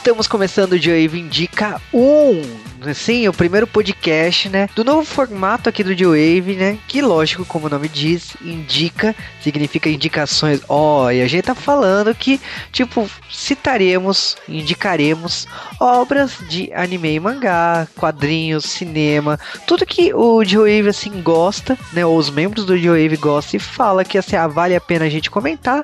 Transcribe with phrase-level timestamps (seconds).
[0.00, 5.84] estamos começando o Joe Indica 1 sim, o primeiro podcast, né, do novo formato aqui
[5.84, 10.62] do G-Wave, né, que lógico, como o nome diz, indica, significa indicações.
[10.68, 12.40] Ó, oh, e a gente tá falando que,
[12.72, 15.46] tipo, citaremos, indicaremos
[15.78, 22.16] obras de anime e mangá, quadrinhos, cinema, tudo que o G-Wave, assim, gosta, né, ou
[22.16, 25.30] os membros do G-Wave gostam e fala que, assim, ah, vale a pena a gente
[25.30, 25.82] comentar,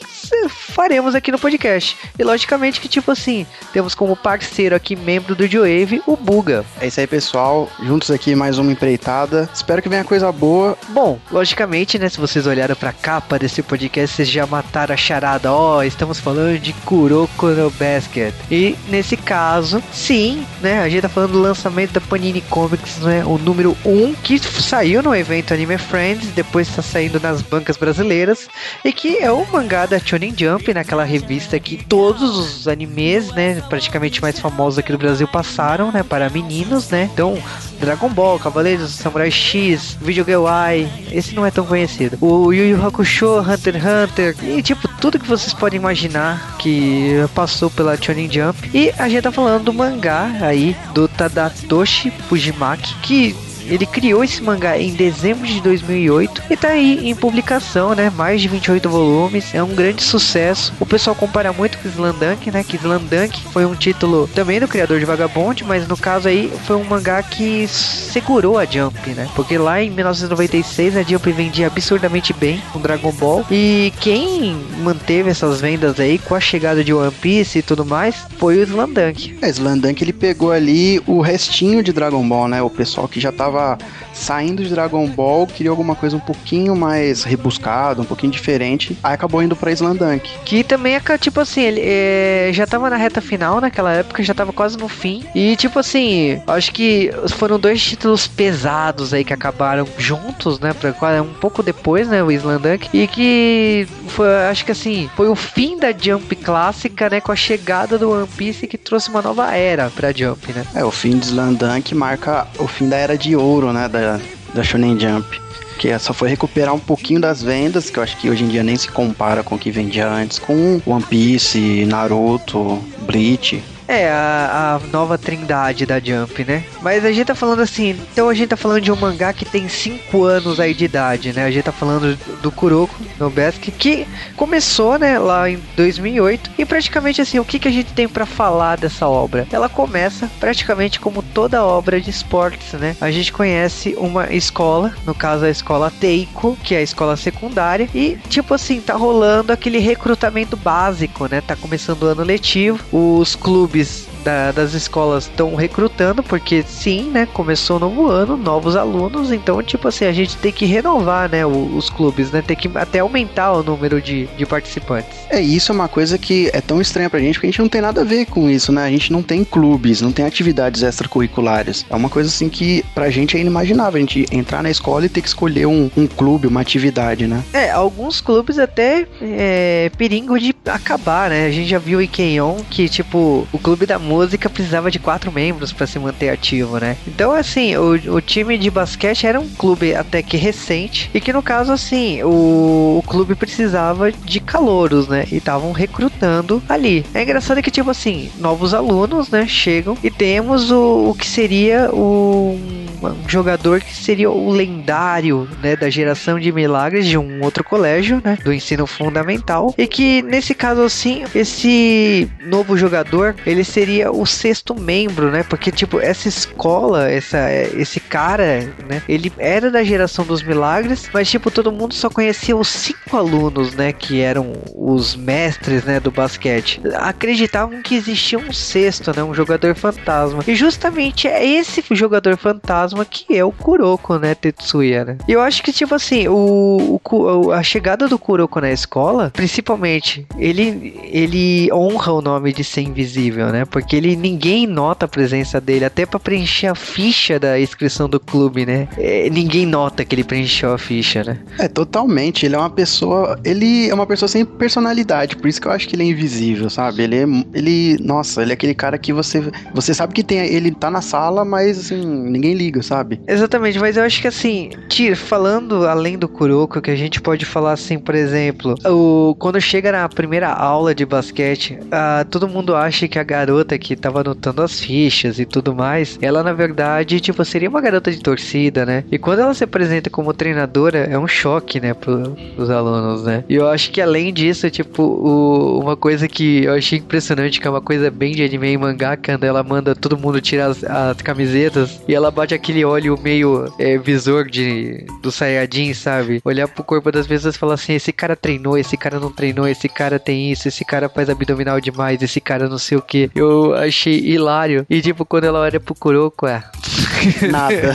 [0.48, 1.96] faremos aqui no podcast.
[2.18, 6.64] E logicamente que, tipo assim, temos como parceiro aqui, membro do G-Wave, o Buga.
[6.80, 7.68] É isso aí, pessoal.
[7.82, 9.50] Juntos aqui mais uma empreitada.
[9.52, 10.78] Espero que venha coisa boa.
[10.90, 12.08] Bom, logicamente, né?
[12.08, 15.52] Se vocês olharam pra capa desse podcast, vocês já mataram a charada.
[15.52, 18.32] Ó, oh, estamos falando de Kuroko no Basket.
[18.48, 20.82] E nesse caso, sim, né?
[20.82, 23.24] A gente tá falando do lançamento da Panini Comics, né?
[23.24, 28.48] O número 1, que saiu no evento Anime Friends, depois tá saindo nas bancas brasileiras.
[28.84, 33.60] E que é o mangá da Shonen Jump, naquela revista que todos os animes, né?
[33.68, 36.02] Praticamente mais famosos aqui do Brasil passaram, né?
[36.02, 37.08] Para meninos né?
[37.12, 37.38] Então,
[37.80, 42.18] Dragon Ball, Cavaleiros, Samurai X, Video Girl Eye, esse não é tão conhecido.
[42.20, 47.24] O Yu Yu Hakusho, Hunter x Hunter, e tipo, tudo que vocês podem imaginar que
[47.34, 48.70] passou pela Shonen Jump.
[48.72, 53.36] E a gente tá falando do mangá aí, do Tadatoshi Fujimaki, que
[53.68, 58.10] ele criou esse mangá em dezembro de 2008 e tá aí em publicação, né?
[58.10, 60.72] Mais de 28 volumes, é um grande sucesso.
[60.78, 62.64] O pessoal compara muito com Slandunk, né?
[62.64, 66.76] Que Slandunk foi um título também do criador de Vagabond, mas no caso aí foi
[66.76, 69.28] um mangá que segurou a Jump, né?
[69.34, 75.30] Porque lá em 1996 a Jump vendia absurdamente bem com Dragon Ball e quem manteve
[75.30, 79.38] essas vendas aí com a chegada de One Piece e tudo mais foi o Slandunk.
[79.42, 82.62] É, Slandunk ele pegou ali o restinho de Dragon Ball, né?
[82.62, 83.78] O pessoal que já tava tava
[84.12, 89.14] saindo de Dragon Ball, queria alguma coisa um pouquinho mais rebuscada, um pouquinho diferente, aí
[89.14, 90.30] acabou indo pra Islandunk.
[90.44, 94.34] Que também é tipo assim, ele é, já tava na reta final naquela época, já
[94.34, 95.24] tava quase no fim.
[95.34, 100.72] E tipo assim, acho que foram dois títulos pesados aí que acabaram juntos, né?
[100.72, 102.22] Pra, um pouco depois, né?
[102.22, 102.88] O Islandunk.
[102.92, 107.20] E que foi, acho que assim, foi o fim da Jump clássica, né?
[107.20, 110.66] Com a chegada do One Piece que trouxe uma nova era pra Jump, né?
[110.74, 114.20] É, o fim de Islandunk marca o fim da era de ouro, né, da,
[114.54, 115.40] da Shonen Jump.
[115.78, 118.62] Que só foi recuperar um pouquinho das vendas, que eu acho que hoje em dia
[118.62, 123.62] nem se compara com o que vendia antes, com One Piece, Naruto, Bleach.
[123.88, 126.64] É, a, a, nova trindade da Jump, né?
[126.82, 129.44] Mas a gente tá falando assim, então a gente tá falando de um mangá que
[129.44, 131.44] tem 5 anos aí de idade, né?
[131.44, 136.50] A gente tá falando do Kuroko no Basque, que começou, né, lá em 2008.
[136.58, 139.46] E praticamente assim, o que, que a gente tem para falar dessa obra?
[139.52, 142.96] Ela começa praticamente como toda obra de esportes, né?
[143.00, 147.88] A gente conhece uma escola, no caso a escola Teiko, que é a escola secundária,
[147.94, 151.40] e tipo assim, tá rolando aquele recrutamento básico, né?
[151.40, 157.04] Tá começando o ano letivo, os clubes clubes da, das escolas estão recrutando, porque sim,
[157.04, 157.28] né?
[157.32, 161.46] Começou o novo ano, novos alunos, então, tipo assim, a gente tem que renovar, né?
[161.46, 162.42] Os, os clubes, né?
[162.42, 165.16] Tem que até aumentar o número de, de participantes.
[165.30, 167.68] É, isso é uma coisa que é tão estranha pra gente, porque a gente não
[167.68, 168.84] tem nada a ver com isso, né?
[168.84, 171.86] A gente não tem clubes, não tem atividades extracurriculares.
[171.88, 175.08] É uma coisa assim que pra gente é inimaginável, a gente entrar na escola e
[175.08, 177.44] ter que escolher um, um clube, uma atividade, né?
[177.52, 181.46] É, alguns clubes até é, perigo de acabar, né?
[181.46, 184.15] A gente já viu em Kenyon que, tipo, o clube da música
[184.50, 186.96] precisava de quatro membros para se manter ativo, né?
[187.06, 191.32] Então, assim, o, o time de basquete era um clube até que recente e que,
[191.32, 195.24] no caso, assim, o, o clube precisava de calouros, né?
[195.30, 197.04] E estavam recrutando ali.
[197.14, 199.46] É engraçado que, tipo assim, novos alunos, né?
[199.46, 202.58] Chegam e temos o, o que seria o
[203.02, 208.20] um jogador que seria o lendário, né, da geração de milagres de um outro colégio,
[208.24, 214.26] né, do ensino fundamental, e que nesse caso assim, esse novo jogador, ele seria o
[214.26, 220.24] sexto membro, né, porque tipo, essa escola, essa esse cara, né, ele era da geração
[220.24, 225.16] dos milagres, mas tipo, todo mundo só conhecia os cinco alunos, né, que eram os
[225.16, 226.80] mestres, né, do basquete.
[226.94, 230.42] Acreditavam que existia um sexto, né, um jogador fantasma.
[230.46, 235.18] E justamente é esse jogador fantasma fantasma que é o Kuroko, né, Tetsuya, né?
[235.26, 240.26] E eu acho que, tipo assim, o, o, a chegada do Kuroko na escola, principalmente,
[240.38, 243.64] ele, ele honra o nome de ser invisível, né?
[243.64, 248.20] Porque ele ninguém nota a presença dele, até para preencher a ficha da inscrição do
[248.20, 248.88] clube, né?
[248.96, 251.38] É, ninguém nota que ele preencheu a ficha, né?
[251.58, 252.46] É, totalmente.
[252.46, 253.38] Ele é uma pessoa.
[253.44, 256.70] Ele é uma pessoa sem personalidade, por isso que eu acho que ele é invisível,
[256.70, 257.02] sabe?
[257.02, 257.24] Ele é.
[257.54, 257.96] Ele.
[258.00, 259.42] Nossa, ele é aquele cara que você.
[259.74, 260.38] Você sabe que tem.
[260.38, 263.20] Ele tá na sala, mas assim, ninguém liga sabe?
[263.26, 267.44] Exatamente, mas eu acho que assim, tira, falando além do Kuroko, que a gente pode
[267.44, 272.74] falar assim, por exemplo, o, quando chega na primeira aula de basquete, a, todo mundo
[272.74, 277.20] acha que a garota que tava anotando as fichas e tudo mais, ela na verdade,
[277.20, 279.04] tipo, seria uma garota de torcida, né?
[279.10, 283.44] E quando ela se apresenta como treinadora, é um choque, né, pro, pros alunos, né?
[283.48, 287.66] E eu acho que além disso, tipo, o, uma coisa que eu achei impressionante, que
[287.66, 290.84] é uma coisa bem de anime e mangá, quando ela manda todo mundo tirar as,
[290.84, 296.40] as camisetas e ela bate aquele olho meio é, visor de, do Saiyajin, sabe?
[296.44, 299.68] Olhar pro corpo das pessoas e falar assim: esse cara treinou, esse cara não treinou,
[299.68, 303.30] esse cara tem isso, esse cara faz abdominal demais, esse cara não sei o que.
[303.36, 304.84] Eu achei hilário.
[304.90, 306.64] E tipo, quando ela olha pro Kuroko, é.
[307.50, 307.94] Nada.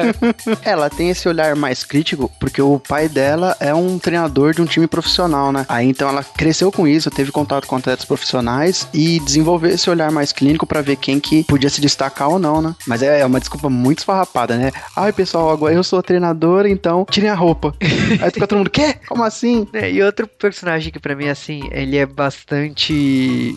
[0.64, 4.66] ela tem esse olhar mais crítico porque o pai dela é um treinador de um
[4.66, 5.66] time profissional, né?
[5.68, 10.10] Aí então ela cresceu com isso, teve contato com atletas profissionais e desenvolveu esse olhar
[10.10, 12.74] mais clínico para ver quem que podia se destacar ou não, né?
[12.86, 14.70] Mas é, é uma desculpa muito esfarrapada, né?
[14.96, 17.74] Ai, pessoal, agora eu sou treinador, então tirem a roupa.
[18.20, 18.94] Aí fica todo mundo, quê?
[19.08, 19.66] Como assim?
[19.72, 22.92] É, e outro personagem que para mim, assim, ele é bastante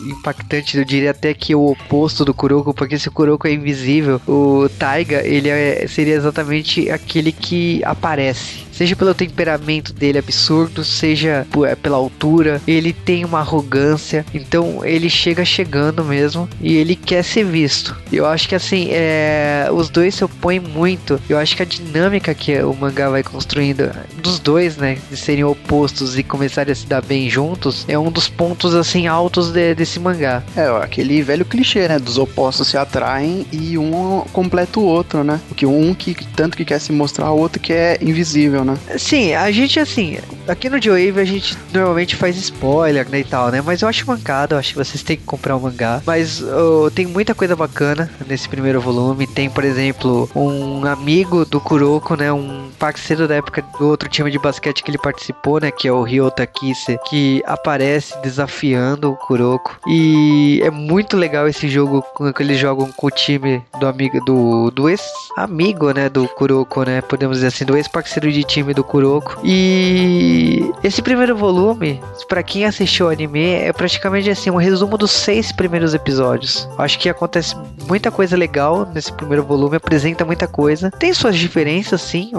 [0.06, 4.20] impactante, eu diria até que o oposto do Kuroko, porque se o Kuroko é invisível,
[4.26, 8.64] o Taiga, ele é, seria exatamente aquele que aparece.
[8.74, 15.08] Seja pelo temperamento dele absurdo, seja é, pela altura, ele tem uma arrogância, então ele
[15.08, 17.96] chega chegando mesmo e ele quer ser visto.
[18.12, 21.20] Eu acho que assim, é, os dois se opõem muito.
[21.28, 25.44] Eu acho que a dinâmica que o mangá vai construindo dos dois, né, de serem
[25.44, 29.74] opostos e começarem a se dar bem juntos, é um dos pontos assim altos de,
[29.74, 30.42] desse mangá.
[30.56, 35.40] É, aquele velho clichê, né, dos opostos se atraem e um completa o outro, né?
[35.48, 38.76] Porque um que tanto que quer se mostrar, o outro que é invisível, né?
[38.98, 40.18] Sim, a gente assim,
[40.48, 43.60] aqui no Joe a gente normalmente faz spoiler, né, e tal, né?
[43.60, 46.02] Mas eu acho mancada, eu acho que vocês têm que comprar o mangá.
[46.06, 49.26] Mas uh, tem muita coisa bacana nesse primeiro volume.
[49.26, 52.32] Tem, por exemplo, um amigo do Kuroko, né?
[52.32, 55.70] Um parceiro da época do outro time de basquete que ele participou, né?
[55.70, 59.78] Que é o Ryota Kise, que aparece desafiando o Kuroko.
[59.86, 64.70] E é muito legal esse jogo que eles jogam com o time do amigo do,
[64.70, 66.08] do ex-amigo, né?
[66.08, 67.00] Do Kuroko, né?
[67.00, 69.40] Podemos dizer assim, do ex-parceiro de time do Kuroko.
[69.42, 75.10] E esse primeiro volume, para quem assistiu o anime, é praticamente assim um resumo dos
[75.10, 76.68] seis primeiros episódios.
[76.78, 77.56] Acho que acontece
[77.88, 80.90] muita coisa legal nesse primeiro volume, apresenta muita coisa.
[80.90, 82.30] Tem suas diferenças, sim.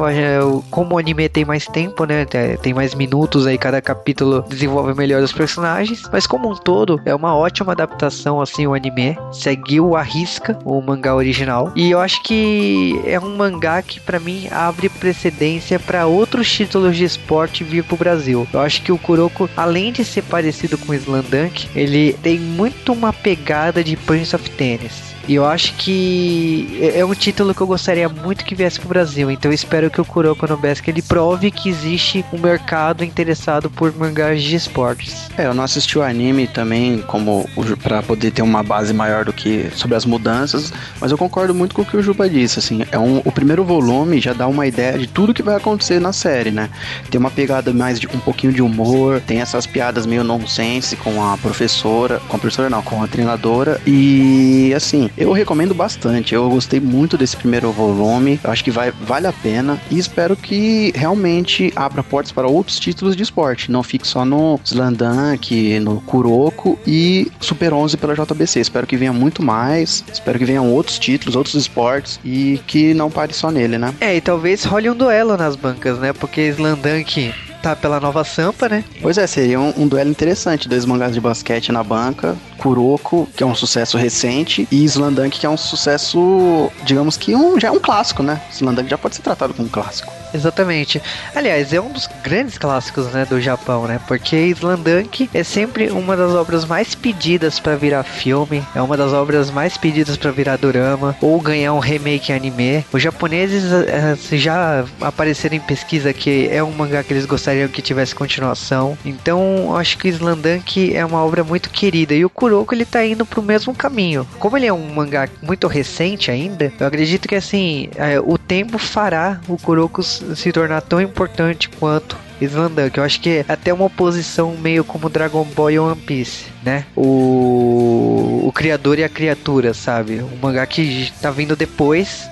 [0.72, 2.26] Como o anime tem mais tempo, né?
[2.62, 6.04] Tem mais minutos aí, cada capítulo desenvolve melhor os personagens.
[6.12, 9.18] Mas como um todo, é uma ótima adaptação, assim, o anime.
[9.32, 11.72] Seguiu a risca o mangá original.
[11.76, 16.96] E eu acho que é um mangá que, para mim, abre precedência para outros títulos
[16.96, 18.48] de esporte vir pro Brasil.
[18.54, 22.94] Eu acho que o Kuroko, além de ser parecido com o Slandunk, ele tem muito
[22.94, 25.15] uma pegada de Prince of Tennis.
[25.28, 28.90] E eu acho que é, é um título que eu gostaria muito que viesse pro
[28.90, 29.32] Brasil.
[29.32, 33.70] Então eu espero que o Kuroko no Basket ele prove que existe um mercado interessado
[33.70, 35.30] por mangás de esportes.
[35.38, 37.50] É, eu não assisti o anime também como
[37.82, 41.74] para poder ter uma base maior do que sobre as mudanças, mas eu concordo muito
[41.74, 44.68] com o que o Juba disse, assim, é um, o primeiro volume já dá uma
[44.68, 46.70] ideia de tudo que vai acontecer na série, né?
[47.10, 51.24] Tem uma pegada mais de um pouquinho de humor, tem essas piadas meio nonsense com
[51.24, 56.34] a professora, com a professora não, com a treinadora e assim, eu recomendo bastante.
[56.34, 58.40] Eu gostei muito desse primeiro volume.
[58.44, 59.80] Eu acho que vai, vale a pena.
[59.90, 63.72] E espero que realmente abra portas para outros títulos de esporte.
[63.72, 68.60] Não fique só no Slandunk, no Kuroko e Super 11 pela JBC.
[68.60, 70.04] Espero que venha muito mais.
[70.12, 72.20] Espero que venham outros títulos, outros esportes.
[72.24, 73.94] E que não pare só nele, né?
[74.00, 76.14] É, e talvez role um duelo nas bancas, né?
[76.14, 77.34] Porque Slandunk
[77.66, 78.84] tá pela nova Sampa, né?
[79.02, 80.70] Pois é, seria um, um, duelo interessante.
[80.70, 82.36] Dois mangás de basquete na banca.
[82.66, 87.60] Kuroko, que é um sucesso recente, e Slandunk, que é um sucesso, digamos que um,
[87.60, 88.42] já é um clássico, né?
[88.52, 90.12] Slandunk já pode ser tratado como um clássico.
[90.36, 91.02] Exatamente.
[91.34, 94.00] Aliás, é um dos grandes clássicos, né, do Japão, né?
[94.08, 99.14] Porque Slandunk é sempre uma das obras mais pedidas para virar filme, é uma das
[99.14, 102.86] obras mais pedidas para virar drama ou ganhar um remake anime.
[102.92, 107.82] Os japoneses uh, já apareceram em pesquisa que é um mangá que eles gostariam que
[107.82, 108.98] tivesse continuação.
[109.06, 113.26] Então, acho que Slandunk é uma obra muito querida e o Kuroko ele tá indo
[113.26, 114.28] pro mesmo caminho.
[114.38, 118.78] Como ele é um mangá muito recente ainda, eu acredito que assim, uh, o tempo
[118.78, 120.02] fará o Kuroko
[120.36, 122.98] se tornar tão importante quanto Slandunk.
[122.98, 126.86] Eu acho que é até uma oposição meio como Dragon Ball e One Piece, né?
[126.96, 130.22] O, o criador e a criatura, sabe?
[130.22, 132.28] Um mangá que tá vindo depois,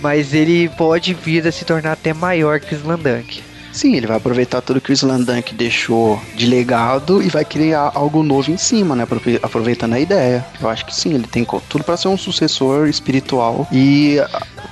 [0.00, 3.42] mas ele pode vir a se tornar até maior que Slandunk.
[3.72, 8.22] Sim, ele vai aproveitar tudo que o Slandunk deixou de legado e vai criar algo
[8.22, 9.06] novo em cima, né?
[9.42, 10.44] Aproveitando a ideia.
[10.60, 14.16] Eu acho que sim, ele tem tudo para ser um sucessor espiritual e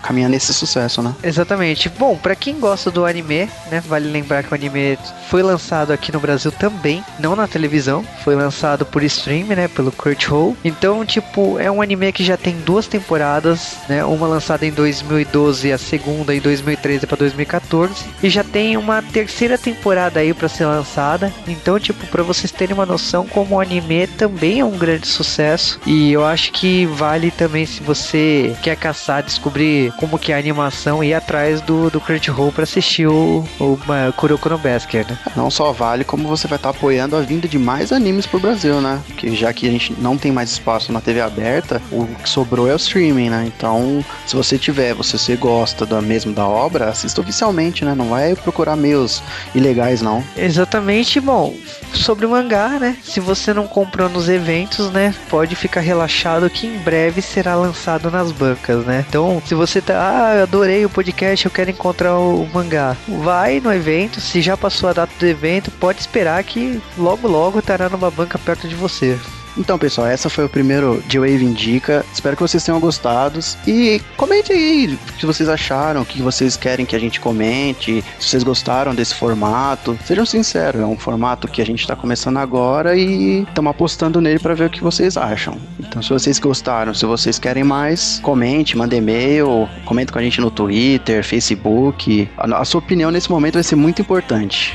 [0.07, 1.15] caminhar nesse sucesso, né?
[1.23, 1.89] Exatamente.
[1.89, 4.97] Bom, para quem gosta do anime, né, vale lembrar que o anime
[5.29, 9.91] foi lançado aqui no Brasil também, não na televisão, foi lançado por stream, né, pelo
[9.91, 10.57] Crunchyroll.
[10.65, 15.69] Então, tipo, é um anime que já tem duas temporadas, né, uma lançada em 2012
[15.69, 20.49] e a segunda em 2013 para 2014, e já tem uma terceira temporada aí para
[20.49, 21.33] ser lançada.
[21.49, 25.81] Então, tipo, para vocês terem uma noção como o anime também é um grande sucesso
[25.87, 30.39] e eu acho que vale também se você quer caçar, descobrir como que é a
[30.39, 33.79] animação e ir atrás do, do Crunchyroll para assistir o, o
[34.17, 35.19] Kuroko no Basket, né?
[35.35, 38.41] Não só vale, como você vai estar tá apoiando a vinda de mais animes pro
[38.41, 39.01] Brasil, né?
[39.07, 42.69] Porque já que a gente não tem mais espaço na TV aberta, o que sobrou
[42.69, 43.45] é o streaming, né?
[43.47, 47.95] Então, se você tiver, você, você gosta da mesmo da obra, assista oficialmente, né?
[47.95, 49.23] Não vai procurar meios
[49.55, 50.23] ilegais, não.
[50.37, 51.55] Exatamente, bom.
[51.93, 52.97] Sobre o mangá, né?
[53.03, 55.15] Se você não comprou nos eventos, né?
[55.29, 59.05] Pode ficar relaxado que em breve será lançado nas bancas, né?
[59.09, 62.97] Então, se você tá, ah, adorei o podcast, eu quero encontrar o mangá.
[63.07, 67.61] Vai no evento, se já passou a data do evento, pode esperar que logo logo
[67.61, 69.19] estará numa banca perto de você.
[69.57, 72.05] Então, pessoal, essa foi o primeiro G-Wave Indica.
[72.13, 73.41] Espero que vocês tenham gostado.
[73.67, 78.05] E comente aí o que vocês acharam, o que vocês querem que a gente comente,
[78.19, 79.99] se vocês gostaram desse formato.
[80.05, 84.39] Sejam sinceros, é um formato que a gente está começando agora e estamos apostando nele
[84.39, 85.57] para ver o que vocês acham.
[85.79, 90.41] Então, se vocês gostaram, se vocês querem mais, comente, mande e-mail, comente com a gente
[90.41, 92.29] no Twitter, Facebook.
[92.37, 94.75] A, a sua opinião nesse momento vai ser muito importante.